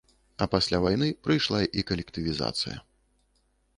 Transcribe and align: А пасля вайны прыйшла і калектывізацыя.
А 0.43 0.45
пасля 0.53 0.79
вайны 0.85 1.09
прыйшла 1.27 1.59
і 1.81 1.85
калектывізацыя. 1.93 2.77